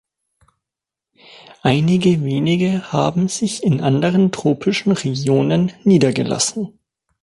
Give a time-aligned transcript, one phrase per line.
[1.61, 6.79] Einige wenige haben sich in anderen tropischen Regionen niedergelassen.